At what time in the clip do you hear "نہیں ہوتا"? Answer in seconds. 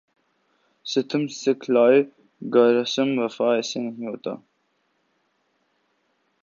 3.79-4.31